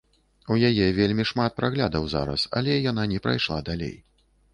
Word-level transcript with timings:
У 0.53 0.55
яе 0.69 0.85
вельмі 0.99 1.25
шмат 1.31 1.51
праглядаў 1.59 2.07
зараз, 2.13 2.45
але 2.61 2.79
яна 2.91 3.05
не 3.13 3.19
прайшла 3.27 3.59
далей. 3.69 3.93